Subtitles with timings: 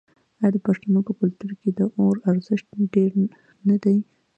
[0.41, 3.11] آیا د پښتنو په کلتور کې د اور ارزښت ډیر
[3.67, 3.97] نه دی؟